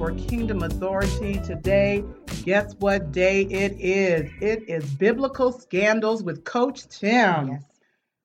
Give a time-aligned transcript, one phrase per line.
[0.00, 2.02] For Kingdom Authority today.
[2.44, 4.30] Guess what day it is?
[4.40, 7.48] It is Biblical Scandals with Coach Tim.
[7.48, 7.64] Yes.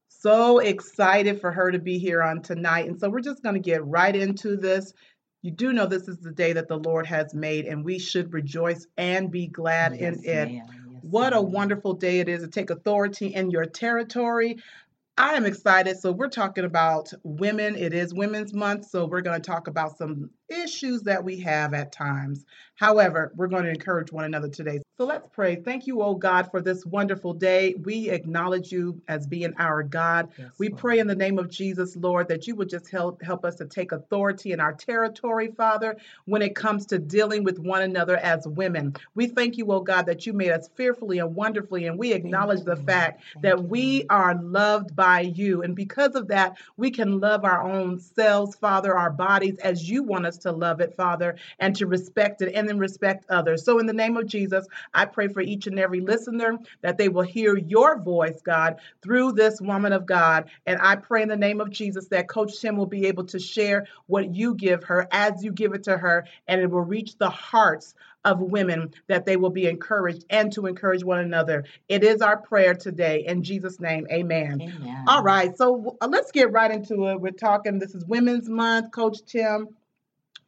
[0.07, 2.87] So excited for her to be here on tonight.
[2.87, 4.93] And so we're just going to get right into this.
[5.41, 8.31] You do know this is the day that the Lord has made, and we should
[8.31, 10.51] rejoice and be glad yes, in it.
[10.51, 10.69] Yes,
[11.01, 14.59] what a wonderful day it is to take authority in your territory.
[15.17, 15.97] I am excited.
[15.97, 17.75] So, we're talking about women.
[17.77, 18.89] It is Women's Month.
[18.89, 22.45] So, we're going to talk about some issues that we have at times.
[22.75, 24.81] However, we're going to encourage one another today.
[24.97, 25.57] So let's pray.
[25.57, 27.75] Thank you, oh God, for this wonderful day.
[27.83, 30.29] We acknowledge you as being our God.
[30.37, 30.79] Yes, we Lord.
[30.79, 33.65] pray in the name of Jesus, Lord, that you would just help help us to
[33.65, 38.47] take authority in our territory, Father, when it comes to dealing with one another as
[38.47, 38.95] women.
[39.15, 42.63] We thank you, oh God, that you made us fearfully and wonderfully, and we acknowledge
[42.63, 45.61] the fact that we are loved by you.
[45.61, 50.03] And because of that, we can love our own selves, Father, our bodies as you
[50.03, 53.65] want us to love it, Father, and to respect it and then respect others.
[53.65, 57.09] So in the name of Jesus, I pray for each and every listener that they
[57.09, 60.49] will hear your voice, God, through this woman of God.
[60.65, 63.39] And I pray in the name of Jesus that Coach Tim will be able to
[63.39, 67.17] share what you give her as you give it to her, and it will reach
[67.17, 71.63] the hearts of women that they will be encouraged and to encourage one another.
[71.87, 73.23] It is our prayer today.
[73.25, 74.61] In Jesus' name, amen.
[74.61, 75.03] amen.
[75.07, 77.21] All right, so uh, let's get right into it.
[77.21, 78.91] We're talking, this is Women's Month.
[78.91, 79.69] Coach Tim,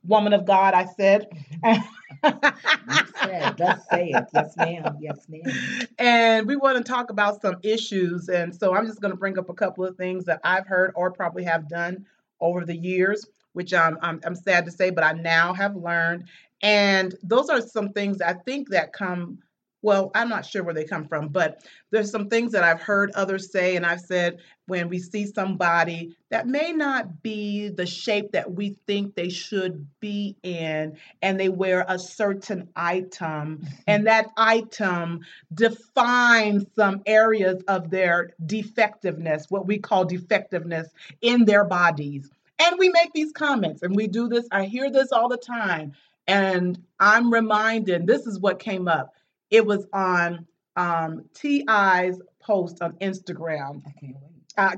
[0.07, 1.27] woman of God, I said.
[2.23, 4.25] Said, let's say it.
[4.33, 4.97] Yes, ma'am.
[4.99, 5.87] Yes, ma'am.
[5.99, 8.29] And we want to talk about some issues.
[8.29, 10.91] And so I'm just going to bring up a couple of things that I've heard
[10.95, 12.05] or probably have done
[12.39, 16.25] over the years, which I'm, I'm, I'm sad to say, but I now have learned.
[16.61, 19.39] And those are some things I think that come
[19.83, 23.11] well, I'm not sure where they come from, but there's some things that I've heard
[23.11, 28.31] others say, and I've said when we see somebody that may not be the shape
[28.33, 34.05] that we think they should be in, and they wear a certain item, and mm-hmm.
[34.05, 35.21] that item
[35.53, 40.87] defines some areas of their defectiveness, what we call defectiveness
[41.21, 42.29] in their bodies.
[42.59, 45.93] And we make these comments, and we do this, I hear this all the time.
[46.29, 49.13] And I'm reminded this is what came up
[49.49, 50.45] it was on
[50.75, 53.81] um, T.I.'s post on Instagram.
[53.85, 54.36] I can't wait.
[54.57, 54.75] Uh,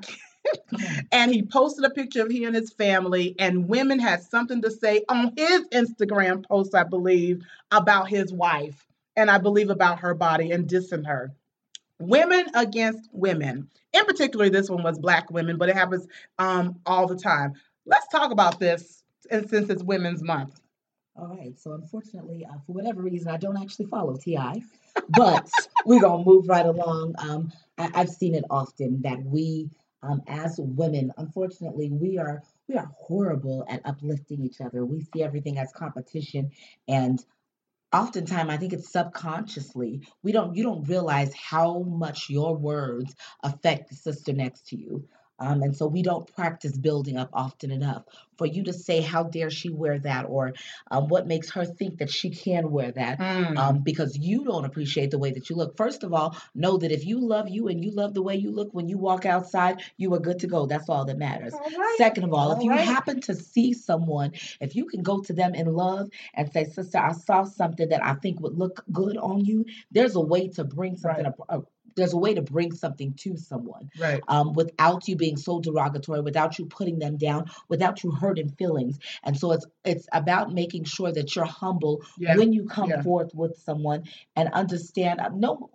[1.11, 4.71] and he posted a picture of he and his family, and women had something to
[4.71, 8.85] say on his Instagram post, I believe, about his wife,
[9.15, 11.31] and I believe about her body and dissing her.
[11.99, 13.69] Women against women.
[13.93, 16.07] In particular, this one was black women, but it happens
[16.37, 17.53] um, all the time.
[17.85, 20.59] Let's talk about this, and since it's Women's Month.
[21.19, 21.59] All right.
[21.59, 24.63] So unfortunately, uh, for whatever reason, I don't actually follow TI,
[25.09, 25.49] but
[25.85, 27.15] we're gonna move right along.
[27.17, 29.69] Um, I, have seen it often that we,
[30.01, 34.85] um, as women, unfortunately, we are we are horrible at uplifting each other.
[34.85, 36.51] We see everything as competition,
[36.87, 37.21] and
[37.91, 43.89] oftentimes I think it's subconsciously we don't you don't realize how much your words affect
[43.89, 45.09] the sister next to you.
[45.39, 48.03] Um, and so we don't practice building up often enough
[48.37, 50.25] for you to say, How dare she wear that?
[50.27, 50.53] or
[50.91, 53.19] um, what makes her think that she can wear that?
[53.19, 53.57] Mm.
[53.57, 55.75] Um, because you don't appreciate the way that you look.
[55.75, 58.51] First of all, know that if you love you and you love the way you
[58.51, 60.65] look when you walk outside, you are good to go.
[60.65, 61.53] That's all that matters.
[61.53, 62.81] All Second of all, all if you right.
[62.81, 64.31] happen to see someone,
[64.61, 68.03] if you can go to them in love and say, Sister, I saw something that
[68.03, 71.33] I think would look good on you, there's a way to bring something right.
[71.49, 74.21] up there's a way to bring something to someone Right.
[74.27, 78.97] um, without you being so derogatory, without you putting them down, without you hurting feelings.
[79.23, 82.35] And so it's it's about making sure that you're humble Yeah.
[82.37, 83.01] when you come Yeah.
[83.01, 84.03] forth with someone
[84.35, 85.19] and understand.
[85.19, 85.69] uh, No,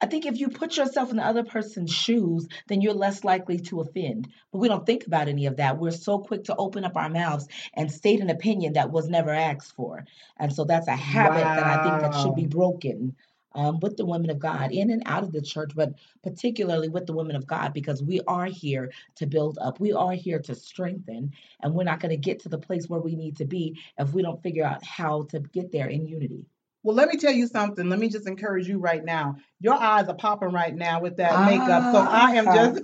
[0.00, 3.58] I think if you put yourself in the other person's shoes, then you're less likely
[3.58, 4.28] to offend.
[4.52, 5.78] But we don't think about any of that.
[5.78, 9.30] We're so quick to open up our mouths and state an opinion that was never
[9.30, 10.04] asked for.
[10.38, 13.16] And so that's a habit that I think that should be broken
[13.52, 17.06] um, with the women of God in and out of the church, but particularly with
[17.06, 19.80] the women of God, because we are here to build up.
[19.80, 23.00] We are here to strengthen, and we're not going to get to the place where
[23.00, 26.46] we need to be if we don't figure out how to get there in unity.
[26.82, 27.88] Well, let me tell you something.
[27.88, 29.36] Let me just encourage you right now.
[29.60, 31.90] Your eyes are popping right now with that makeup.
[31.92, 32.54] So I am Ah.
[32.54, 32.82] just,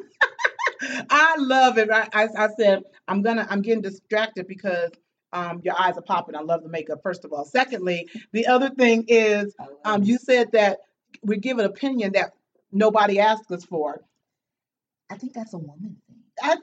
[1.10, 1.90] I love it.
[1.90, 4.90] I, I, I said, I'm gonna, I'm getting distracted because
[5.34, 6.36] um, your eyes are popping.
[6.36, 7.44] I love the makeup, first of all.
[7.44, 9.54] Secondly, the other thing is,
[9.84, 10.78] um, you said that
[11.22, 12.32] we give an opinion that
[12.72, 14.02] nobody asked us for.
[15.10, 16.16] I think that's a woman thing.
[16.40, 16.56] I,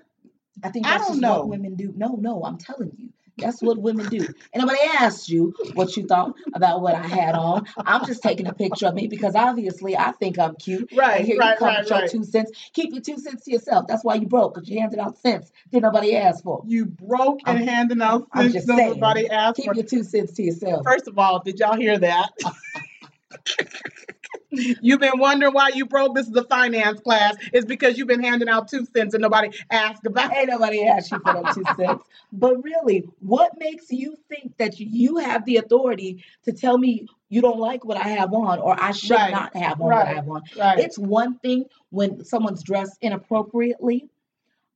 [0.64, 1.40] I think I that's don't just know.
[1.40, 1.94] what women do.
[1.96, 3.11] No, no, I'm telling you.
[3.42, 4.20] That's what women do.
[4.54, 7.66] And nobody asked you what you thought about what I had on.
[7.78, 10.92] I'm just taking a picture of me because obviously I think I'm cute.
[10.96, 12.12] right, and here right, you come right, with your right.
[12.12, 12.52] two cents.
[12.74, 13.86] Keep your two cents to yourself.
[13.88, 15.52] That's why you broke, because you handed out cents.
[15.72, 16.64] Did nobody ask for.
[16.66, 18.90] You broke and I'm- handing out cents just that saying.
[18.92, 19.74] nobody asked Keep for.
[19.74, 20.84] Keep your two cents to yourself.
[20.86, 22.30] First of all, did y'all hear that?
[24.52, 26.16] you've been wondering why you broke.
[26.16, 27.36] This is a finance class.
[27.54, 30.38] It's because you've been handing out two cents and nobody asked about it.
[30.38, 32.04] Ain't nobody asked you for them two cents.
[32.32, 37.42] But really, what makes you think that you have the authority to tell me you
[37.42, 40.14] don't like what I have on or I should Right, not have on what I
[40.14, 40.42] have on?
[40.58, 40.80] Right.
[40.80, 44.10] It's one thing when someone's dressed inappropriately.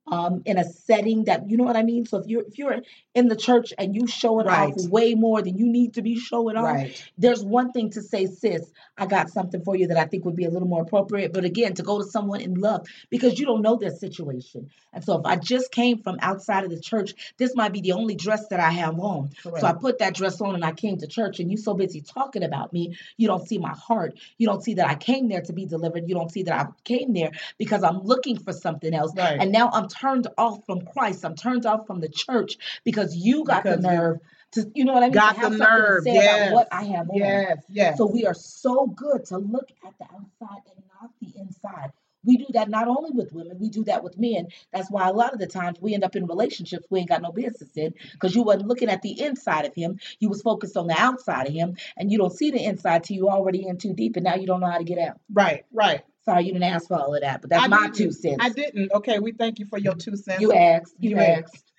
[0.07, 2.05] Um, in a setting that you know what I mean.
[2.05, 2.81] So if you're if you're
[3.15, 4.71] in the church and you showing Right.
[4.71, 7.11] off way more than you need to be showing off, right.
[7.17, 10.35] there's one thing to say, sis, I got something for you that I think would
[10.35, 11.33] be a little more appropriate.
[11.33, 14.69] But again, to go to someone in love because you don't know their situation.
[14.93, 17.93] And so if I just came from outside of the church, this might be the
[17.93, 19.31] only dress that I have on.
[19.41, 22.01] So I put that dress on and I came to church, and you so busy
[22.01, 24.17] talking about me, you don't see my heart.
[24.37, 26.07] You don't see that I came there to be delivered.
[26.07, 29.13] You don't see that I came there because I'm looking for something else.
[29.15, 29.37] Right.
[29.39, 31.25] And now I'm turned off from Christ.
[31.25, 34.19] I'm turned off from the church because you got Because the nerve
[34.53, 35.13] to, you know what I mean?
[35.13, 36.53] got to have the nerve, To say yes.
[36.53, 37.17] what I have on.
[37.17, 37.63] Yes.
[37.69, 37.97] Yes.
[37.97, 41.91] So we are so good to look at the outside and not the inside.
[42.23, 44.47] We do that not only with women, we do that with men.
[44.73, 47.21] That's why a lot of the times we end up in relationships we ain't got
[47.21, 49.99] no business in because you wasn't looking at the inside of him.
[50.19, 53.15] You was focused on the outside of him, and you don't see the inside till
[53.17, 55.19] you already in too deep, and now you don't know how to get out.
[55.31, 55.65] right.
[55.71, 56.01] Right.
[56.25, 58.37] Sorry, you didn't ask for all of that, but that's I my two cents.
[58.39, 58.91] I didn't.
[58.91, 59.19] Okay.
[59.19, 60.41] We thank you for your two cents.
[60.41, 60.95] You asked.
[60.99, 61.71] You, You asked.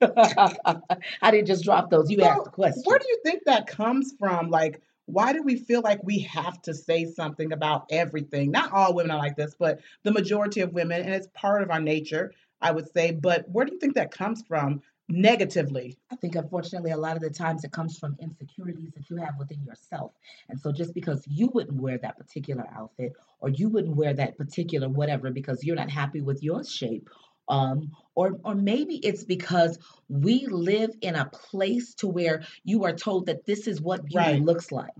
[1.22, 2.10] I didn't just drop those.
[2.10, 2.82] You So, asked the question.
[2.86, 4.48] Where do you think that comes from?
[4.48, 8.50] Like, why do we feel like we have to say something about everything?
[8.50, 11.70] Not all women are like this, but the majority of women, and it's part of
[11.70, 12.32] our nature,
[12.62, 13.10] I would say.
[13.10, 14.80] But where do you think that comes from
[15.10, 15.98] negatively?
[16.10, 19.34] I think unfortunately a lot of the times it comes from insecurities that you have
[19.38, 20.12] within yourself.
[20.48, 24.38] And so just because you wouldn't wear that particular outfit or you wouldn't wear that
[24.38, 27.08] particular whatever because you're not happy with your shape
[27.48, 29.78] um or or maybe it's because
[30.08, 34.36] we live in a place to where you are told that this is what beauty
[34.36, 34.40] Right.
[34.40, 34.92] looks like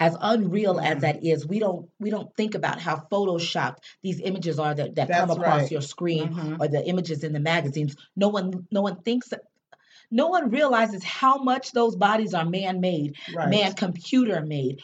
[0.00, 4.58] as unreal as that is we don't we don't think about how photoshopped these images
[4.58, 5.70] are that, that come across right.
[5.70, 6.56] your screen Mhm.
[6.58, 9.32] or the images in the magazines no one no one thinks
[10.10, 13.50] no one realizes how much those bodies are man-made Right.
[13.50, 14.80] man computer made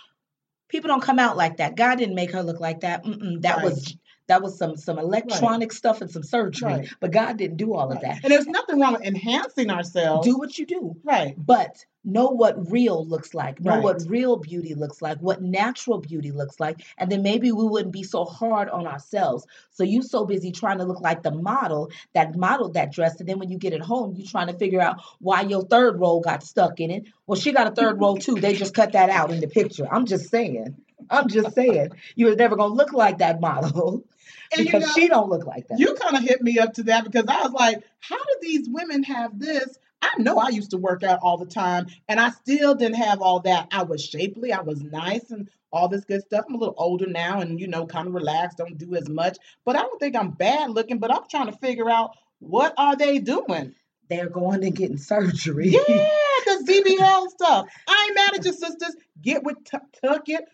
[0.68, 3.62] people don't come out like that god didn't make her look like that Mm-mm, that
[3.62, 3.96] was
[4.28, 6.88] that was some some electronic stuff and some surgery Right.
[7.00, 8.20] but god didn't do all of that.
[8.24, 10.26] And there's nothing wrong with enhancing ourselves.
[10.26, 10.96] do what you do.
[11.04, 11.34] Right.
[11.36, 13.60] but know what real looks like.
[13.60, 15.18] Know what real beauty looks like.
[15.18, 16.86] What natural beauty looks like.
[16.96, 19.44] And then maybe we wouldn't be so hard on ourselves.
[19.72, 23.28] So you so busy trying to look like the model that modeled that dress and
[23.28, 26.20] then when you get it home you trying to figure out why your third roll
[26.20, 27.04] got stuck in it.
[27.26, 28.36] Well she got a third roll too.
[28.36, 29.88] They just cut that out in the picture.
[29.90, 30.76] I'm just saying
[31.10, 34.04] i'm just saying you was never gonna look like that model
[34.52, 36.74] And you because know, she don't look like that You kind of hit me up
[36.74, 39.78] to that because I was like, how do these women have this?
[40.02, 43.20] I know I used to work out all the time and I still didn't have
[43.20, 43.68] all that.
[43.72, 46.44] I was shapely, I was nice and all this good stuff.
[46.48, 49.38] I'm a little older now and, you know, kind of relaxed, don't do as much.
[49.64, 52.96] But I don't think I'm bad looking, but I'm trying to figure out what are
[52.96, 53.74] they doing?
[54.08, 57.66] they're going and getting surgery Yeah, the BBL stuff.
[57.88, 58.94] I ain't mad at your sisters.
[59.20, 60.44] Get with t- tuck it.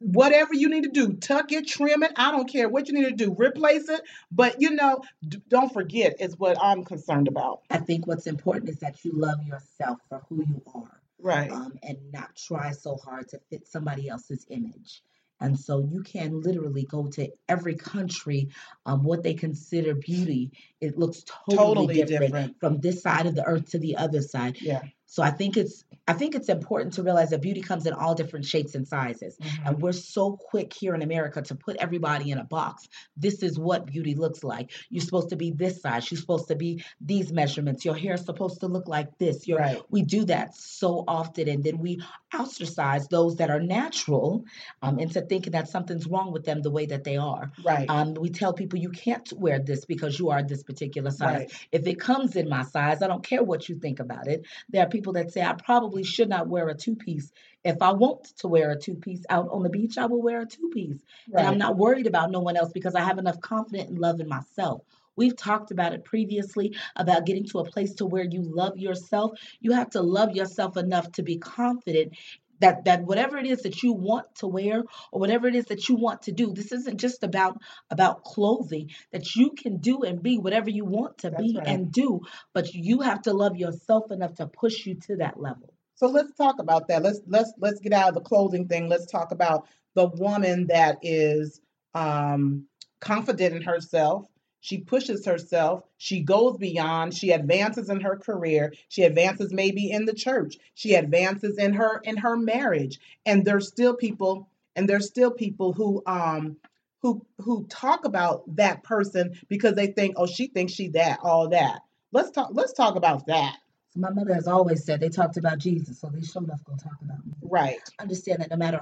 [0.00, 2.12] Whatever you need to do, tuck it, trim it.
[2.16, 3.34] I don't care what you need to do.
[3.38, 4.00] Replace it.
[4.32, 7.60] But you know, d- don't forget is what I'm concerned about.
[7.70, 11.50] I think what's important is that you love yourself for who you are Right.
[11.50, 15.02] um, and not try so hard to fit somebody else's image.
[15.42, 18.48] And so you can literally go to every country,
[18.86, 22.60] um, what they consider beauty, it looks totally, Totally different, different.
[22.60, 24.58] from this side of the earth to the other side.
[24.60, 24.82] Yeah.
[25.10, 28.14] So I think it's I think it's important to realize that beauty comes in all
[28.14, 29.36] different shapes and sizes.
[29.36, 29.66] Mm-hmm.
[29.66, 32.88] And we're so quick here in America to put everybody in a box.
[33.16, 34.70] This is what beauty looks like.
[34.88, 36.08] You're supposed to be this size.
[36.10, 37.84] You're supposed to be these measurements.
[37.84, 39.48] Your hair is supposed to look like this.
[39.48, 39.82] Your, Right.
[39.90, 41.48] We do that so often.
[41.48, 42.00] And then we
[42.34, 44.44] ostracize those that are natural
[44.82, 47.50] um, into thinking that something's wrong with them the way that they are.
[47.64, 47.88] Right.
[47.88, 51.38] Um, we tell people you can't wear this because you are this particular size.
[51.38, 51.68] Right.
[51.72, 54.46] If it comes in my size, I don't care what you think about it.
[54.68, 57.32] There are people that say I probably should not wear a two piece.
[57.62, 60.40] If I want to wear a two piece out on the beach, I will wear
[60.40, 61.00] a two piece.
[61.32, 64.20] And I'm not worried about no one else because I have enough confidence and love
[64.20, 64.82] in myself.
[65.20, 69.32] We've talked about it previously about getting to a place to where you love yourself.
[69.60, 72.14] You have to love yourself enough to be confident
[72.60, 75.88] that that whatever it is that you want to wear or whatever it is that
[75.88, 77.58] you want to do this isn't just about
[77.90, 81.66] about clothing that you can do and be whatever you want to That's be right.
[81.68, 82.20] and do
[82.54, 86.34] but you have to love yourself enough to push you to that level So let's
[86.34, 87.02] talk about that.
[87.02, 88.88] Let's let's let's get out of the clothing thing.
[88.88, 91.60] Let's talk about the woman that is
[91.94, 92.66] um,
[93.00, 94.26] confident in herself.
[94.60, 95.84] She pushes herself.
[95.98, 97.14] She goes beyond.
[97.14, 98.72] She advances in her career.
[98.88, 100.58] She advances maybe in the church.
[100.74, 102.98] She advances in her in her marriage.
[103.26, 104.48] And there's still people.
[104.76, 106.56] And there's still people who um
[107.02, 111.48] who who talk about that person because they think, oh, she thinks she that all
[111.50, 111.80] that.
[112.12, 112.50] Let's talk.
[112.52, 113.56] Let's talk about that.
[113.90, 116.78] so my mother has always said they talked about jesus so they sure enough gonna
[116.78, 117.78] talk about me Right.
[118.00, 118.80] understand that no matter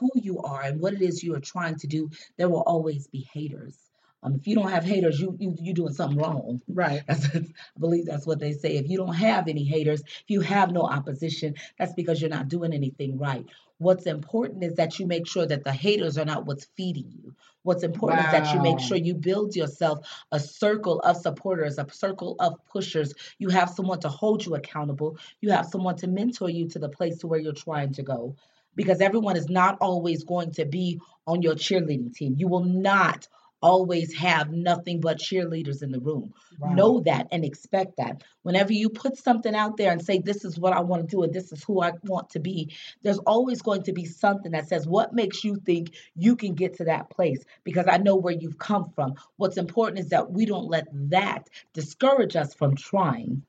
[0.00, 3.06] who you are and what it is you are trying to do there will always
[3.08, 3.76] be haters
[4.22, 7.02] um, if you don't have haters you you you doing something wrong Right.
[7.08, 7.40] That's, I
[7.78, 8.76] believe that's what they say.
[8.76, 12.48] If you don't have any haters, if you have no opposition, that's because you're not
[12.48, 13.46] doing anything right.
[13.78, 17.34] What's important is that you make sure that the haters are not what's feeding you.
[17.62, 21.86] What's important is that you make sure you build yourself a circle of supporters, a
[21.90, 23.12] circle of pushers.
[23.38, 25.18] You have someone to hold you accountable.
[25.40, 28.36] You have someone to mentor you to the place to where you're trying to go.
[28.74, 32.34] Because everyone is not always going to be on your cheerleading team.
[32.36, 33.26] You will not
[33.66, 36.32] always have nothing but cheerleaders in the room.
[36.60, 36.74] Wow.
[36.74, 38.22] Know that and expect that.
[38.42, 41.24] Whenever you put something out there and say, This is what I want to do
[41.24, 44.68] and this is who I want to be, there's always going to be something that
[44.68, 47.44] says, What makes you think you can get to that place?
[47.64, 49.14] Because I know where you've come from.
[49.36, 53.42] What's important is that we don't let that discourage us from trying,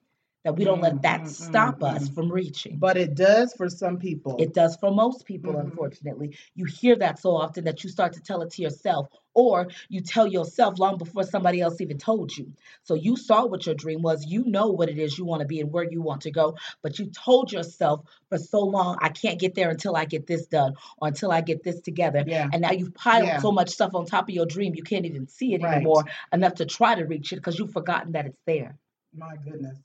[0.47, 2.15] that we don't Mm, let that mm, stop mm, us mm.
[2.15, 2.77] from reaching.
[2.77, 4.37] But it does for some people.
[4.39, 5.59] It does for most people, Mhm.
[5.65, 6.37] unfortunately.
[6.55, 9.99] You hear that so often that you start to tell it to yourself, or you
[9.99, 12.53] tell yourself long before somebody else even told you.
[12.83, 15.47] So you saw what your dream was, you know what it is you want to
[15.47, 19.09] be and where you want to go, but you told yourself for so long, I
[19.09, 22.23] can't get there until I get this done or until I get this together.
[22.25, 22.47] Yeah.
[22.53, 23.39] And now you've piled Yeah.
[23.39, 25.73] so much stuff on top of your dream, you can't even see it Right.
[25.73, 28.77] anymore enough to try to reach it because you've forgotten that it's there.
[29.13, 29.77] My goodness.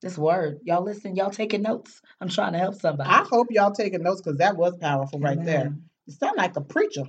[0.00, 2.00] This word, y'all listen, y'all taking notes.
[2.20, 3.10] I'm trying to help somebody.
[3.10, 5.62] I hope y'all taking notes because that was powerful right there.
[5.62, 5.82] Amen.
[6.06, 7.04] You sound like a preacher.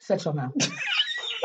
[0.00, 0.52] Shut your mouth.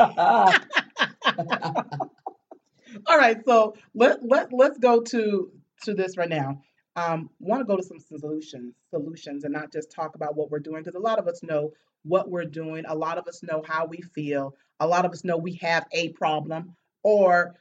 [3.06, 5.52] All right, so let let let's go to
[5.82, 6.62] to this right now.
[6.96, 10.58] Um, want to go to some solutions, solutions, and not just talk about what we're
[10.58, 12.84] doing because a lot of us know what we're doing.
[12.88, 14.56] A lot of us know how we feel.
[14.80, 16.74] A lot of us know we have a problem,
[17.04, 17.54] or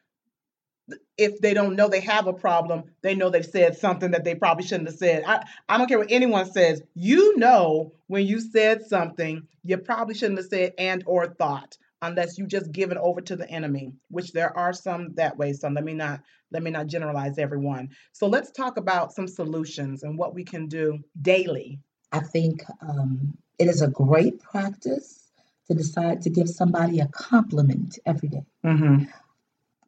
[1.18, 4.36] if they don't know they have a problem, they know they've said something that they
[4.36, 5.24] probably shouldn't have said.
[5.26, 6.82] I, I don't care what anyone says.
[6.94, 12.38] You know when you said something you probably shouldn't have said and or thought unless
[12.38, 15.54] you just give it over to the enemy, which there are some that way.
[15.54, 17.90] So let me not let me not generalize everyone.
[18.14, 21.80] So let's talk about some solutions and what we can do daily.
[22.14, 25.30] I think um, it is a great practice
[25.68, 28.46] to decide to give somebody a compliment every day.
[28.66, 29.04] Mm-hmm.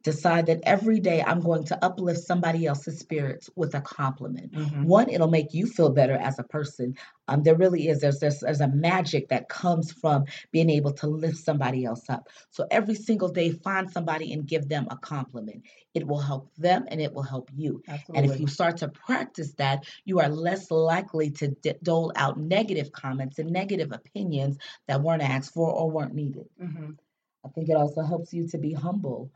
[0.02, 4.52] Decide that every day I'm going to uplift somebody else's spirits with a compliment.
[4.52, 4.84] Mm-hmm.
[4.84, 6.96] One, it'll make you feel better as a person.
[7.28, 8.00] Um, there really is.
[8.00, 12.28] There's, there's there's a magic that comes from being able to lift somebody else up.
[12.50, 15.64] So every single day, find somebody and give them a compliment.
[15.94, 17.82] It will help them and it will help you.
[17.86, 18.22] Absolutely.
[18.22, 22.38] And if you start to practice that, you are less likely to d- dole out
[22.38, 24.56] negative comments and negative opinions
[24.88, 26.46] that weren't asked for or weren't needed.
[26.60, 26.90] mm-hmm.
[27.44, 29.30] I think it also helps you to be humble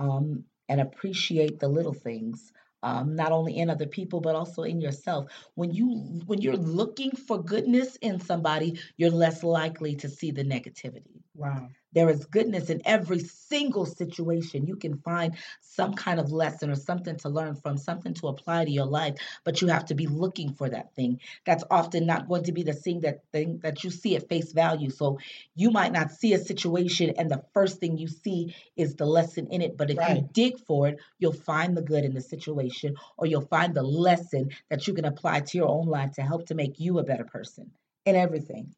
[0.00, 2.52] um, and appreciate the little things.
[2.82, 5.86] Um, not only in other people but also in yourself when you
[6.24, 11.68] when you're looking for goodness in somebody you're less likely to see the negativity Wow.
[11.92, 14.66] There is goodness in every single situation.
[14.66, 18.64] You can find some kind of lesson or something to learn from, something to apply
[18.64, 21.20] to your life, but you have to be looking for that thing.
[21.44, 24.52] That's often not going to be the thing that thing that you see at face
[24.52, 24.90] value.
[24.90, 25.18] So
[25.54, 29.48] you might not see a situation and the first thing you see is the lesson
[29.48, 32.94] in it, but if you dig for it, you'll find the good in the situation
[33.16, 36.46] or you'll find the lesson that you can apply to your own life to help
[36.46, 37.70] to make you a better person
[38.06, 38.74] in everything.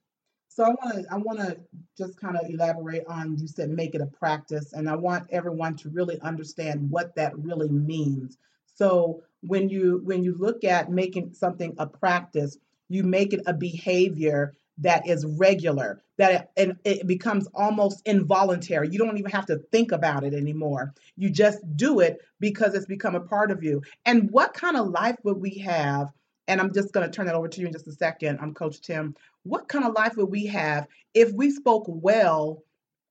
[0.54, 1.56] So I want to I want to
[1.96, 5.76] just kind of elaborate on you said make it a practice and I want everyone
[5.76, 8.36] to really understand what that really means.
[8.74, 12.58] So when you when you look at making something a practice,
[12.90, 18.88] you make it a behavior that is regular, that it, and it becomes almost involuntary.
[18.90, 20.92] You don't even have to think about it anymore.
[21.16, 23.82] You just do it because it's become a part of you.
[24.04, 26.12] And what kind of life would we have?
[26.48, 28.38] And I'm just going to turn that over to you in just a second.
[28.40, 32.62] I'm Coach Tim what kind of life would we have if we spoke well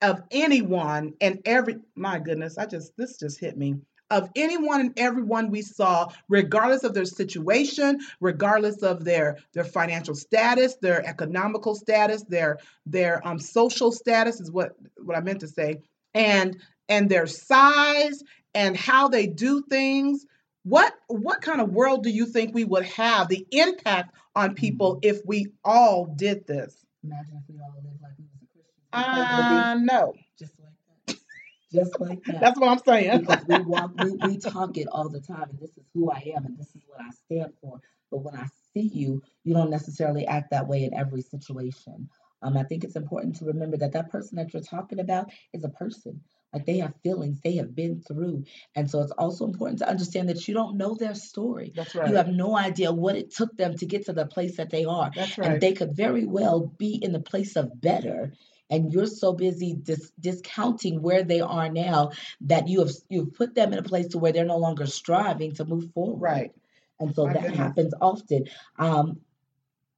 [0.02, 3.76] of anyone and every my goodness i just this just hit me
[4.10, 10.16] of anyone and everyone we saw regardless of their situation regardless of their their financial
[10.16, 15.48] status their economical status their their um social status is what what i meant to
[15.48, 15.80] say
[16.14, 16.58] and
[16.90, 18.24] and their size
[18.54, 20.26] and how they do things
[20.64, 25.00] what what kind of world do you think we would have the impact on people
[25.02, 29.64] if we all did this Imagine if we all lived like we was a Christian.
[29.64, 30.74] Uh no just like
[31.08, 31.18] that.
[31.72, 32.42] Just like that.
[32.42, 35.58] that's what i'm saying because we walk, we, we talk it all the time, and
[35.58, 37.80] this is who I am, and this is what I stand for.
[38.12, 42.10] But when I see you, you don't necessarily act that way in every situation.
[42.42, 45.64] Um, I think it's important to remember that that person that you're talking about is
[45.64, 46.20] a person.
[46.54, 48.44] Like they have feelings, they have been through,
[48.76, 51.72] and so it's also important to understand that you don't know their story.
[51.76, 52.10] that's right.
[52.10, 54.86] You have no idea what it took them to get to the place that they
[54.86, 55.12] are.
[55.16, 55.52] That's right.
[55.52, 58.34] and they could very well be in the place of better.
[58.70, 63.54] And you're so busy dis- discounting where they are now that you have you've put
[63.56, 66.22] them in a place to where they're no longer striving to move forward.
[66.22, 66.52] Right.
[67.00, 67.58] And so My that goodness.
[67.58, 68.48] happens often.
[68.78, 69.20] Um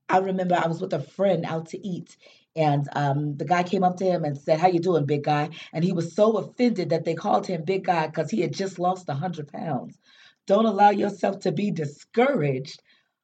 [0.09, 2.17] i remember i was with a friend out to eat
[2.55, 5.49] and um, the guy came up to him and said how you doing big guy?
[5.73, 8.79] And he was so offended that they called him big guy because he had just
[8.79, 9.99] lost 100 pounds.
[10.45, 12.81] Don't allow yourself to be discouraged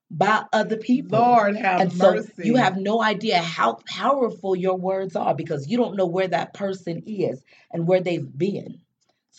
[0.10, 1.20] by other people.
[1.20, 2.32] Lord have and so mercy.
[2.38, 6.54] you have no idea how powerful your words are because you don't know where that
[6.54, 8.82] person is and where they've been.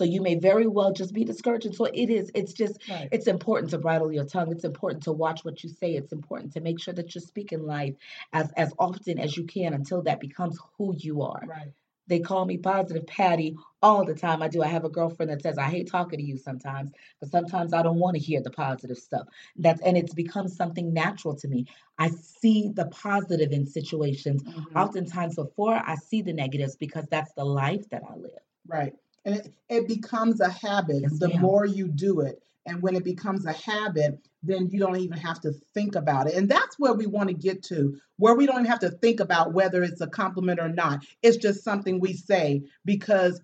[0.01, 1.67] So you may very well just be discouraged.
[1.67, 3.07] And so it is, it's just, right.
[3.13, 4.51] it's important to bridle your tongue.
[4.51, 5.91] It's important to watch what you say.
[5.95, 7.97] It's important to make sure that you're speaking life
[8.33, 11.43] as, as often as you can until that becomes who you are.
[11.47, 11.75] right
[12.07, 14.43] They call me positive Patty all the time.
[14.43, 14.63] I do.
[14.63, 17.83] I have a girlfriend that says I hate talking to you sometimes, but sometimes I
[17.83, 19.27] don't want to hear the positive stuff.
[19.57, 21.67] That's and it's become something natural to me.
[21.99, 24.75] I see the positive in situations Mhm.
[24.75, 28.43] oftentimes before I see the negatives because that's the life that I live.
[28.67, 28.95] Right.
[29.25, 31.41] And it, it becomes a habit Yes, the ma'am.
[31.41, 32.43] more you do it.
[32.67, 36.35] And when it becomes a habit, then you don't even have to think about it.
[36.35, 39.21] And that's where we want to get to, where we don't even have to think
[39.21, 41.05] about whether it's a compliment or not.
[41.23, 43.41] It's just something we say because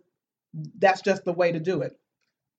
[0.79, 1.99] that's just the way to do it.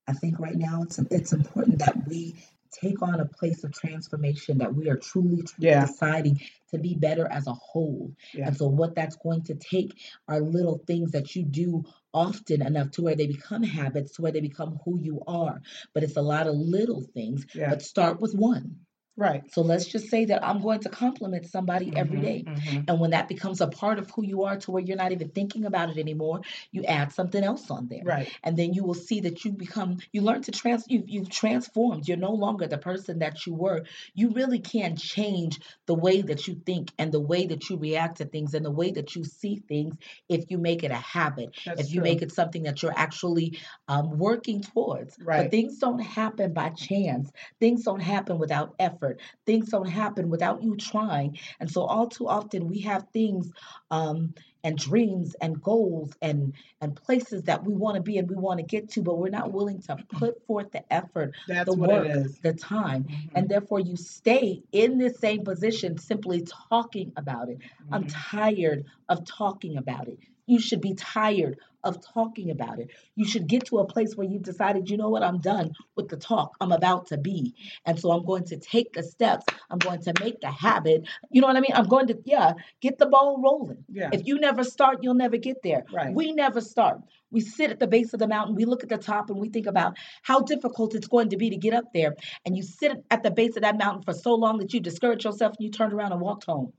[0.07, 2.35] I think right now it's it's important that we
[2.71, 5.85] take on a place of transformation that we are truly, truly Yeah.
[5.85, 8.13] deciding to be better as a whole.
[8.33, 8.47] Yeah.
[8.47, 9.93] And so what that's going to take
[10.27, 14.31] are little things that you do often enough to where they become habits, to where
[14.31, 15.61] they become who you are.
[15.93, 17.45] But it's a lot of little things.
[17.53, 17.69] Yeah.
[17.69, 18.79] But start with one.
[19.17, 19.43] Right.
[19.51, 22.45] So let's just say that I'm going to compliment somebody every Mhm, day.
[22.45, 22.87] mhm.
[22.87, 25.29] And when that becomes a part of who you are to where you're not even
[25.29, 28.33] thinking about it anymore, you add something else on there Right.
[28.43, 32.07] and then you will see that you become you learn to trans you've, you've transformed
[32.07, 36.47] you're no longer the person that you were you really can change the way that
[36.47, 39.23] you think and the way that you react to things and the way that you
[39.23, 39.95] see things
[40.29, 42.01] if you make it a habit That's if you true.
[42.01, 45.35] make it something that you're actually um, working towards Right.
[45.35, 49.06] but things don't happen by chance things don't happen without effort
[49.45, 51.37] things don't happen without you trying.
[51.59, 53.51] And so all too often we have things
[53.91, 58.35] um, and dreams and goals and and places that we want to be and we
[58.35, 61.75] want to get to but we're not willing to put forth the effort That's the
[61.77, 62.07] work
[62.41, 63.05] the time.
[63.05, 67.59] Mhm, and therefore you stay in this same position simply talking about it.
[67.91, 68.13] I'm mhm.
[68.13, 70.19] tired of talking about it.
[70.45, 74.27] You should be tired of talking about it you should get to a place where
[74.27, 77.99] you've decided you know what i'm done with the talk i'm about to be and
[77.99, 81.47] so i'm going to take the steps i'm going to make the habit you know
[81.47, 84.09] what i mean i'm going to yeah get the ball rolling Yeah.
[84.13, 85.83] if you never start, you'll never get there.
[85.93, 86.13] Right.
[86.13, 86.99] We never start.
[87.31, 89.49] We sit at the base of the mountain, we look at the top, and we
[89.49, 92.15] think about how difficult it's going to be to get up there.
[92.45, 95.25] And you sit at the base of that mountain for so long that you discourage
[95.25, 96.73] yourself and you turn around and walked home.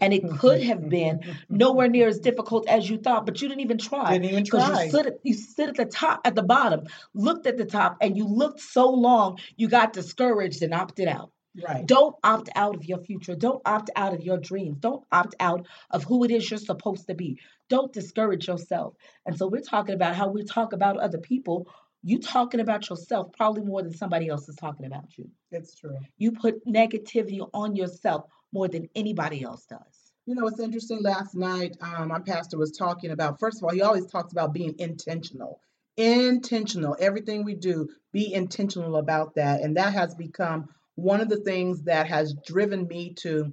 [0.00, 3.62] And it could have been nowhere near as difficult as you thought, but you didn't
[3.62, 4.12] even try.
[4.12, 4.84] Didn't even Because try.
[4.84, 7.96] you sit at you sit at the top at the bottom, looked at the top,
[8.00, 11.32] and you looked so long you got discouraged and opted out.
[11.66, 11.86] Right.
[11.86, 13.34] Don't opt out of your future.
[13.34, 14.78] Don't opt out of your dreams.
[14.78, 17.40] Don't opt out of who it is you're supposed to be.
[17.68, 18.94] Don't discourage yourself.
[19.26, 21.68] And so we're talking about how we talk about other people.
[22.04, 25.28] You talking about yourself probably more than somebody else is talking about you.
[25.50, 25.96] It's true.
[26.16, 30.12] You put negativity on yourself more than anybody else does.
[30.26, 31.02] You know, it's interesting.
[31.02, 34.52] Last night, um, our pastor was talking about, first of all, he always talks about
[34.52, 35.60] being intentional.
[35.96, 36.96] Intentional.
[37.00, 39.62] Everything we do, be intentional about that.
[39.62, 43.52] And that has become one of the things that has driven me to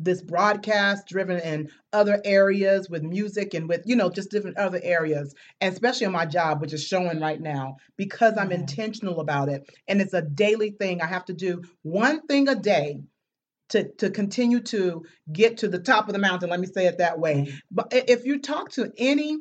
[0.00, 4.80] this broadcast, driven in other areas with music and with, you know, just different other
[4.82, 8.58] areas, and especially on my job, which is showing right now, because I'm Yeah.
[8.58, 9.68] intentional about it.
[9.88, 11.00] And it's a daily thing.
[11.00, 13.02] I have to do one thing a day
[13.70, 16.98] to to continue to get to the top of the mountain let me say it
[16.98, 17.52] that way.
[17.70, 19.38] But if you talk to any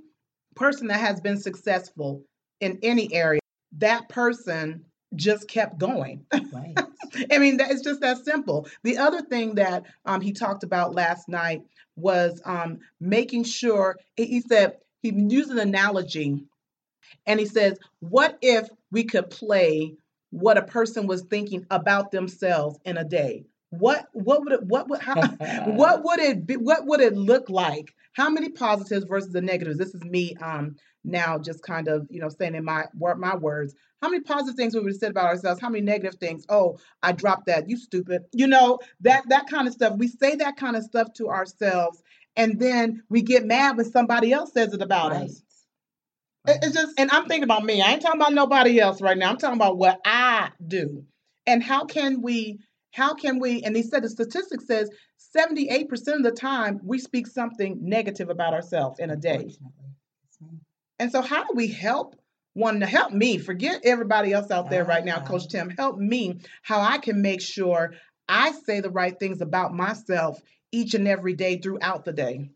[0.56, 2.24] person that has been successful
[2.60, 3.40] in any area
[3.74, 4.86] that person
[5.16, 6.26] just kept going.
[6.34, 6.78] Right.
[7.32, 8.68] i mean that, it's just that simple.
[8.84, 11.64] The other thing that um, he talked about last night
[11.96, 16.44] was um, making sure he said he used an analogy
[17.26, 19.96] and he says what if we could play
[20.32, 24.90] what a person was thinking about themselves in a day what what would it what
[24.90, 25.16] would how,
[25.68, 27.94] what would it be what would it look like?
[28.14, 29.78] How many positives versus the negatives?
[29.78, 33.36] This is me um now just kind of you know saying in my wor- my
[33.36, 33.76] words.
[34.02, 35.60] How many positive things we would have said about ourselves?
[35.60, 36.46] How many negative things?
[36.50, 37.70] Oh i dropped that.
[37.70, 38.24] You stupid.
[38.34, 39.98] You know that that kind of stuff.
[39.98, 42.02] We say that kind of stuff to ourselves
[42.36, 45.24] and then we get mad when somebody else says it about Right.
[45.24, 45.42] us
[46.48, 47.82] it- It's just, and I'm thinking about me.
[47.82, 49.30] I ain't talking about nobody else right now.
[49.30, 51.06] I'm talking about what I do.
[51.46, 52.60] And how can we,
[52.92, 54.90] how can we, and he said the statistic says
[55.36, 59.36] 78% of the time we speak something negative about ourselves in a day.
[59.36, 59.96] Unfortunately.
[60.24, 60.62] Yes, ma'am.
[61.00, 62.16] And so how do we help
[62.54, 63.38] one to help me?
[63.38, 65.26] Forget everybody else out there right now, Ah.
[65.26, 65.70] Coach Tim.
[65.70, 67.94] Help me how I can make sure
[68.28, 72.50] I say the right things about myself each and every day throughout the day.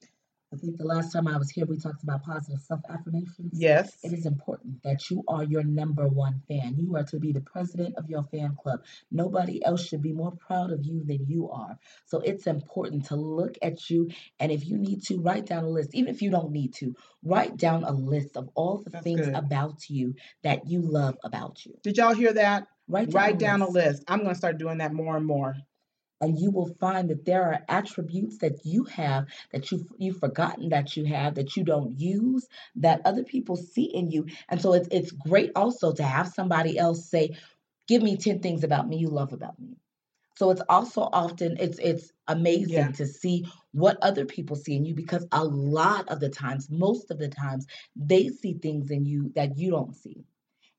[0.54, 3.54] I think the last time I was here, we talked about positive self affirmations.
[3.54, 3.98] Yes.
[4.04, 6.76] It is important that you are your number one fan.
[6.78, 8.82] You are to be the president of your fan club.
[9.12, 11.80] Nobody else should be more proud of you than you are.
[12.06, 14.10] So it's important to look at you.
[14.40, 15.96] And if you need to, write down a list.
[15.96, 19.26] Even if you don't need to, write down a list of all the That's things
[19.28, 19.36] good.
[19.36, 21.78] about you that you love about you.
[21.82, 22.68] Did y'all hear that?
[22.90, 24.04] Write down, Write down a list.
[24.08, 25.56] I'm going to start doing that more and more.
[26.22, 30.70] And you will find that there are attributes that you have that you you've forgotten
[30.70, 34.28] that you have that you don't use that other people see in you.
[34.50, 37.36] And so it's it's great also to have somebody else say
[37.88, 39.78] give me 10 things about me you love about me.
[40.38, 42.92] So it's also often it's it's amazing Yeah.
[42.94, 47.12] to see what other people see in you because a lot of the times most
[47.12, 50.26] of the times they see things in you that you don't see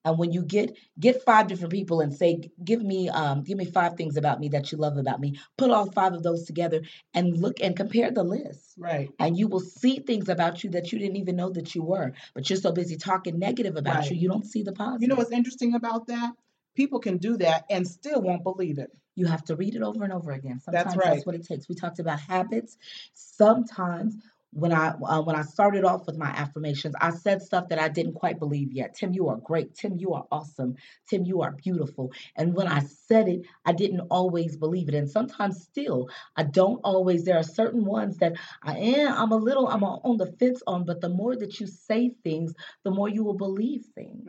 [0.05, 3.65] and when you get get five different people and say give me um give me
[3.65, 6.83] five things about me that you love about me put all five of those together
[7.15, 9.11] and look and compare the list Right.
[9.19, 12.13] and you will see things about you that you didn't even know that you were
[12.35, 14.21] but you're so busy talking negative about you Right.
[14.23, 16.33] you don't see the positive You know what's interesting about that?
[16.75, 18.91] People can do that and still won't believe it.
[19.15, 21.69] you have to read it over and over again sometimes That's that's, what it takes
[21.69, 22.79] we talked about habits
[23.15, 24.17] sometimes
[24.53, 27.89] when I uh, when I started off with my affirmations, I said stuff that I
[27.89, 28.95] didn't quite believe yet.
[28.95, 29.75] Tim, you are great.
[29.75, 30.77] Tim, you are awesome.
[31.09, 32.13] Tim, you are beautiful.
[32.37, 34.95] And when I said it, I didn't always believe it.
[34.95, 37.25] And sometimes still, I don't always.
[37.25, 39.15] There are certain ones that I am.
[39.15, 39.69] I'm a little.
[39.69, 40.85] I'm on the fence on.
[40.85, 44.29] But the more that you say things, the more you will believe things.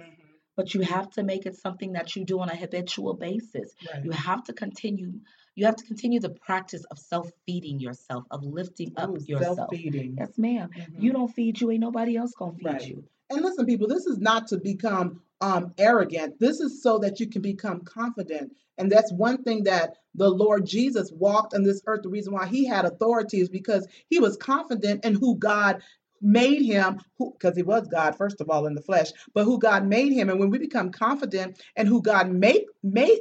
[0.55, 3.73] But you have to make it something that you do on a habitual basis.
[3.93, 4.03] Right.
[4.05, 5.13] You have to continue.
[5.55, 9.57] You have to continue the practice of self-feeding yourself, of lifting up Ooh, yourself.
[9.57, 10.15] self-feeding.
[10.19, 10.69] Yes, ma'am.
[10.75, 11.01] Mhm.
[11.01, 12.87] You don't feed you, ain't nobody else gonna feed Right.
[12.87, 13.03] you.
[13.29, 16.39] And listen, people, this is not to become um, arrogant.
[16.39, 18.55] This is so that you can become confident.
[18.77, 22.03] And that's one thing that the Lord Jesus walked on this earth.
[22.03, 25.81] The reason why he had authority is because he was confident in who God
[26.23, 29.86] made him, because he was God, first of all, in the flesh, but who God
[29.86, 30.29] made him.
[30.29, 33.19] And when we become confident in who God made, made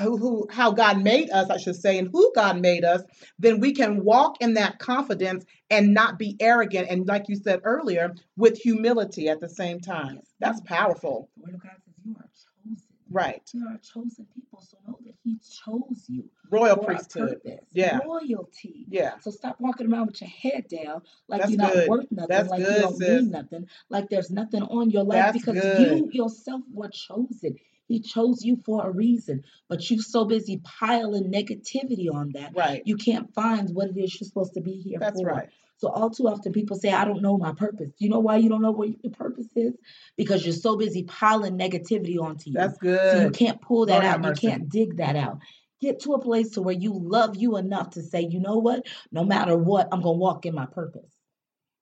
[0.00, 3.02] who, who how God made us, I should say, and who God made us,
[3.38, 6.88] then we can walk in that confidence and not be arrogant.
[6.88, 10.20] And like you said earlier, with humility at the same time.
[10.40, 11.28] That's powerful.
[11.36, 12.97] The word of God says you are chosen.
[13.10, 13.42] Right.
[13.52, 17.40] You are a chosen people, so know that He chose you Royal for priesthood.
[17.72, 17.98] Yeah.
[18.06, 18.86] Loyalty.
[18.88, 19.18] Yeah.
[19.20, 21.88] So stop walking around with your head down like That's you're not good.
[21.88, 23.08] worth nothing, That's like good, you don't sis.
[23.22, 25.98] mean nothing, like there's nothing on your life That's because good.
[25.98, 27.56] you yourself were chosen.
[27.86, 32.52] He chose you for a reason, but you're so busy piling negativity on that.
[32.54, 32.82] Right.
[32.84, 35.26] You can't find what it is you're supposed to be here That's for.
[35.28, 35.48] right.
[35.78, 37.92] So all too often people say, I don't know my purpose.
[37.98, 39.74] You know why you don't know what your purpose is?
[40.16, 42.54] Because you're so busy piling negativity onto you.
[42.54, 42.78] That's
[43.12, 44.24] so you can't pull that Lord out.
[44.24, 45.38] You can't dig that out.
[45.80, 48.86] Get to a place to where you love you enough to say, you know what?
[49.12, 51.14] No matter what, I'm gonna walk in my purpose.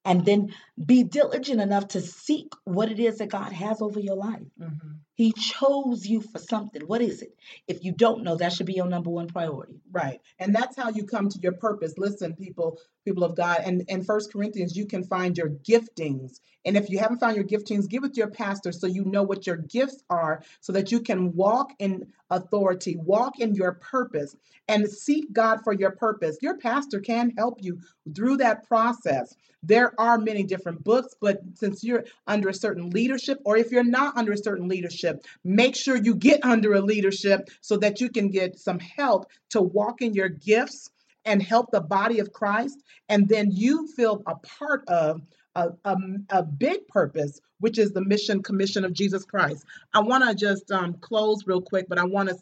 [0.04, 0.54] And then
[0.84, 4.46] be diligent enough to seek what it is that God has over your life.
[4.60, 4.98] Mhm.
[5.16, 6.82] He chose you for something.
[6.82, 7.34] What is it?
[7.66, 9.80] If you don't know, that should be your number one priority.
[9.90, 10.20] Right.
[10.38, 11.94] And that's how you come to your purpose.
[11.96, 13.62] Listen, people, people of God.
[13.64, 16.38] And in First Corinthians, you can find your giftings.
[16.66, 19.22] And if you haven't found your giftings, give it to your pastor so you know
[19.22, 24.36] what your gifts are, so that you can walk in authority, walk in your purpose,
[24.68, 26.36] and seek God for your purpose.
[26.42, 27.78] Your pastor can help you
[28.14, 29.34] through that process.
[29.62, 33.84] There are many different books, but since you're under a certain leadership, or if you're
[33.84, 35.05] not under a certain leadership,
[35.44, 39.60] make sure you get under a leadership so that you can get some help to
[39.60, 40.90] walk in your gifts
[41.24, 42.82] and help the body of Christ.
[43.08, 45.20] And then you feel a part of
[45.54, 45.96] a, a,
[46.30, 49.64] a big purpose, which is the mission commission of Jesus Christ.
[49.92, 52.36] I want to just um, close real quick, but I want to.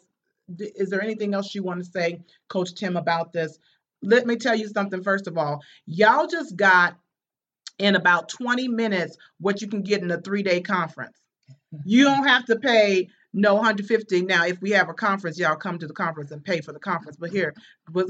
[0.57, 3.57] Is there anything else you want to say, Coach Tim, about this?
[4.03, 5.61] Let me tell you something first of all.
[5.87, 6.97] Y'all just got
[7.79, 11.17] in about 20 minutes what you can get in a three day conference.
[11.83, 15.77] You don't have to pay no 150 now if we have a conference y'all come
[15.77, 17.17] to the conference and pay for the conference.
[17.17, 17.53] But here
[17.91, 18.07] but,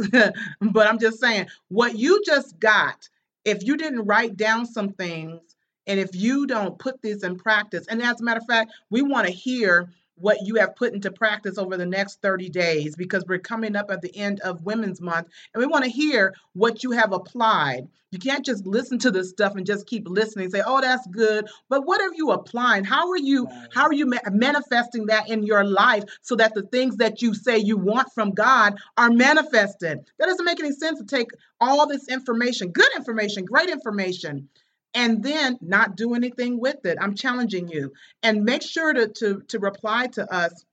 [0.61, 3.09] but i'm just saying what you just got
[3.43, 5.41] if you didn't write down some things
[5.87, 9.01] and if you don't put this in practice and as a matter of fact we
[9.01, 13.23] want to hear what you have put into practice over the next 30 days because
[13.27, 16.83] we're coming up at the end of women's month and we want to hear what
[16.83, 17.87] you have applied.
[18.11, 21.49] You can't just listen to this stuff and just keep listening say oh that's good
[21.69, 22.85] but what are you applying?
[22.85, 26.63] How are you how are you ma- manifesting that in your life so that the
[26.63, 29.99] things that you say you want from god are manifested?
[30.17, 34.49] That doesn't make any sense to take all this information good information great information
[34.95, 37.91] and then not do anything with it i'm challenging you
[38.23, 40.65] and make sure to to, to reply to us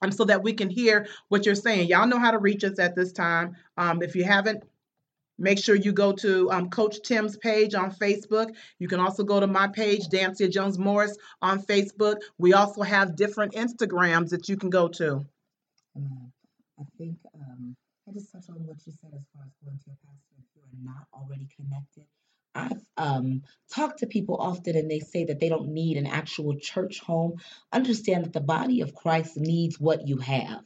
[0.00, 2.78] um, so that we can hear what you're saying y'all know how to reach us
[2.78, 4.64] at this time um, if you haven't
[5.42, 8.54] Make sure you go to um, Coach Tim's page on Facebook.
[8.78, 12.18] You can also go to my page, Dansiea Jones Morris, on Facebook.
[12.38, 15.26] We also have different Instagrams that you can go to.
[15.96, 16.32] Um,
[16.78, 17.74] I think um,
[18.08, 20.44] I just touch on what you said as far as going to your pastor if
[20.54, 22.04] you are not already connected.
[22.54, 26.56] I've um, talked to people often and they say that they don't need an actual
[26.56, 27.38] church home.
[27.72, 30.62] Understand that the body of Christ needs what you have.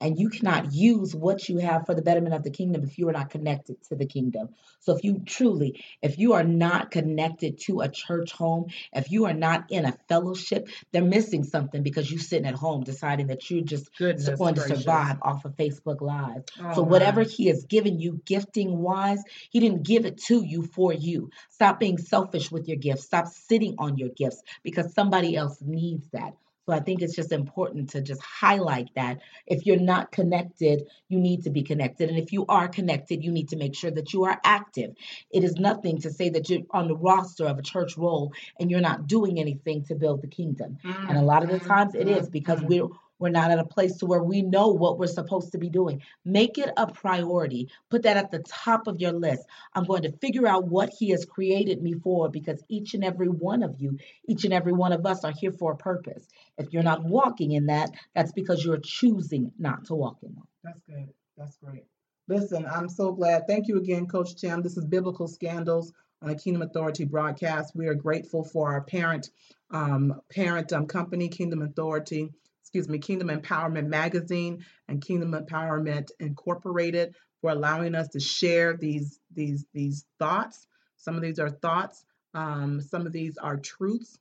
[0.00, 3.08] And you cannot use what you have for the betterment of the kingdom if you
[3.08, 4.48] are not connected to the kingdom.
[4.80, 9.26] So, if you truly, if you are not connected to a church home, if you
[9.26, 13.50] are not in a fellowship, they're missing something because you're sitting at home deciding that
[13.50, 16.44] you're just Goodness going to survive off of Facebook Live.
[16.60, 20.62] Oh, so whatever he has given you gifting wise, he didn't give it to you
[20.62, 21.30] for you.
[21.50, 23.04] Stop being selfish with your gifts.
[23.04, 26.34] Stop sitting on your gifts because somebody else needs that.
[26.66, 31.18] So I think it's just important to just highlight that if you're not connected, you
[31.18, 32.08] need to be connected.
[32.08, 34.94] And if you are connected, you need to make sure that you are active.
[35.30, 38.70] It is nothing to say that you're on the roster of a church role and
[38.70, 40.78] you're not doing anything to build the kingdom.
[40.84, 42.68] And a lot of the times it is because mm.
[42.68, 45.68] we're we're not at a place to where we know what we're supposed to be
[45.68, 46.02] doing.
[46.24, 47.68] Make it a priority.
[47.90, 49.44] Put that at the top of your list.
[49.74, 53.28] I'm going to figure out what he has created me for because each and every
[53.28, 56.26] one of you, each and every one of us are here for a purpose.
[56.58, 60.46] If you're not walking in that, that's because you're choosing not to walk in that.
[60.62, 61.08] That's good.
[61.36, 61.84] That's great.
[62.26, 63.46] Listen, I'm so glad.
[63.46, 64.62] Thank you again, Coach Tim.
[64.62, 67.76] This is Biblical Scandals on a Kingdom Authority broadcast.
[67.76, 69.30] We are grateful for our parent
[69.70, 72.30] um, parent um, company, Kingdom Authority,
[72.74, 79.20] excuse me, Kingdom Empowerment Magazine and Kingdom Empowerment Incorporated for allowing us to share these
[79.32, 80.66] these these thoughts.
[80.96, 82.04] Some of these are thoughts.
[82.34, 84.18] Um, some of these are truths.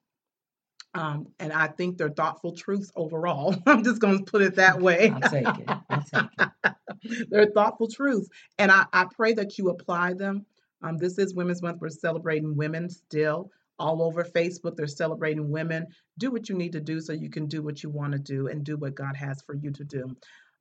[0.94, 3.56] Um, and I think they're thoughtful truths overall.
[3.66, 5.10] I'm just going to put it that way.
[5.10, 5.70] I'll take it.
[5.90, 7.28] I'll take it.
[7.32, 8.30] They're thoughtful truths.
[8.60, 10.46] And I, I pray that you apply them.
[10.84, 11.82] Um, this is Women's Month.
[11.82, 13.50] We're celebrating women still.
[13.84, 15.88] All over Facebook, they're celebrating women.
[16.18, 18.48] Do what you need to do so you can do what you want to do
[18.48, 20.16] and do what God has for you to do.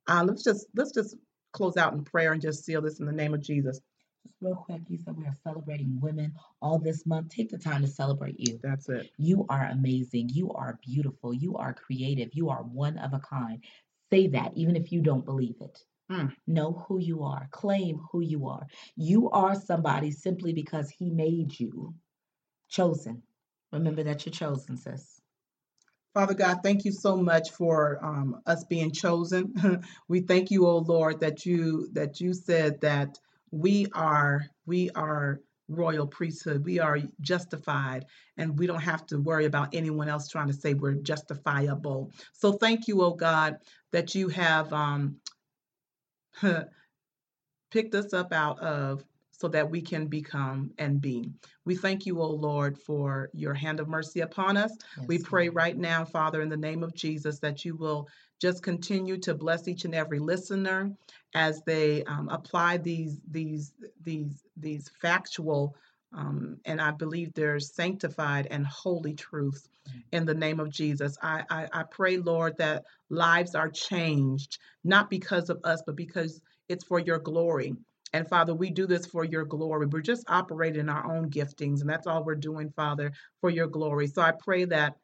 [0.07, 1.15] Uh, let's just let's just
[1.53, 3.79] close out in prayer and just seal this in the name of Jesus.
[4.25, 7.29] Just real quick, you said we are celebrating women all this month.
[7.29, 8.59] Take the time to celebrate you.
[8.61, 9.09] That's it.
[9.17, 10.29] You are amazing.
[10.33, 11.33] You are beautiful.
[11.33, 12.31] You are creative.
[12.33, 13.63] You are one of a kind.
[14.11, 15.79] Say that even if you don't believe it.
[16.11, 16.33] Mm.
[16.45, 17.47] Know who you are.
[17.51, 18.67] Claim who you are.
[18.97, 21.93] You are somebody simply because he made you
[22.73, 23.21] chosen.
[23.71, 25.21] Remember that you're chosen, sis.
[26.13, 29.83] Father God, thank you so much for um, us being chosen.
[30.07, 33.17] we thank you, oh Lord, that you that you said that
[33.51, 36.65] we are we are royal priesthood.
[36.65, 38.05] We are justified,
[38.37, 42.11] and we don't have to worry about anyone else trying to say we're justifiable.
[42.33, 43.57] So thank you, oh God,
[43.91, 45.17] that you have um,
[47.71, 49.03] picked us up out of
[49.43, 51.29] so that we can become and be.
[51.65, 54.71] We thank you, O Lord, for your hand of mercy upon us.
[54.95, 55.55] Yes, we pray Lord.
[55.55, 58.07] right now, Father, in the name of Jesus, that you will
[58.39, 60.93] just continue to bless each and every listener
[61.35, 65.75] as they um, apply these these these these factual
[66.13, 70.03] um, and I believe they're sanctified and holy truths mm.
[70.13, 71.17] in the name of Jesus.
[71.21, 76.39] I, I, I pray, Lord, that lives are changed, not because of us, but because
[76.69, 77.75] it's for your glory.
[78.13, 79.87] And Father, we do this for your glory.
[79.87, 83.67] We're just operating in our own giftings, and that's all we're doing, Father, for your
[83.67, 84.07] glory.
[84.07, 84.97] So I pray that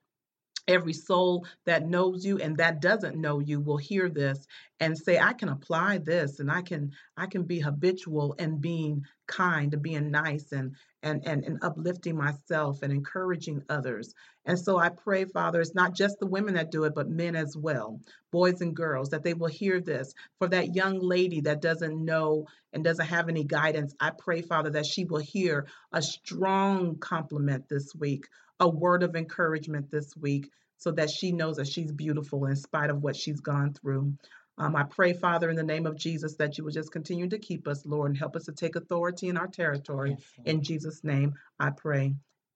[0.70, 4.46] every soul that knows you and that doesn't know you will hear this
[4.80, 9.04] and say i can apply this and i can i can be habitual and being
[9.28, 14.14] kind and being nice and and and, and uplifting myself and encouraging others
[14.46, 17.36] and so i pray father it's not just the women that do it but men
[17.36, 18.00] as well
[18.32, 22.46] boys and girls that they will hear this for that young lady that doesn't know
[22.74, 27.68] and doesn't have any guidance i pray father that she will hear a strong compliment
[27.70, 28.28] this week
[28.60, 32.90] a word of encouragement this week so that she knows that she's beautiful in spite
[32.90, 34.14] of what she's gone through.
[34.60, 37.40] Um, I pray, Father, in the name of Jesus, that you will just continue to
[37.40, 40.12] keep us, Lord, and help us to take authority in our territory.
[40.12, 42.14] Yes, in Jesus' name, I pray.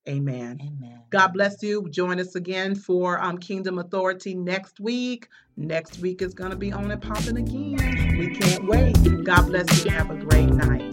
[0.08, 0.60] Amen.
[0.62, 1.00] Amen.
[1.12, 1.88] God bless you.
[1.89, 5.30] Join us again for um, Kingdom Authority next week.
[5.56, 8.18] Next week is going to be on and popping again.
[8.18, 9.24] We can't wait.
[9.24, 9.92] God bless you.
[9.92, 10.92] Have a great night.